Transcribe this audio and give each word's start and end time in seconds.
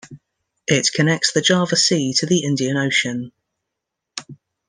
It 0.65 0.89
connects 0.95 1.31
the 1.31 1.41
Java 1.43 1.75
Sea 1.75 2.11
to 2.13 2.25
the 2.25 2.39
Indian 2.39 2.75
Ocean. 2.75 3.31